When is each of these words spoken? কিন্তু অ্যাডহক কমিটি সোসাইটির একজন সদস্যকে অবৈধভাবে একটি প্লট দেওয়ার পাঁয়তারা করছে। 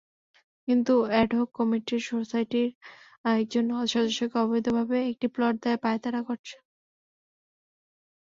কিন্তু 0.67 0.93
অ্যাডহক 1.07 1.49
কমিটি 1.57 1.97
সোসাইটির 2.07 2.69
একজন 3.33 3.65
সদস্যকে 3.87 4.37
অবৈধভাবে 4.43 4.97
একটি 5.11 5.27
প্লট 5.35 5.55
দেওয়ার 5.63 5.81
পাঁয়তারা 5.85 6.21
করছে। 6.27 6.55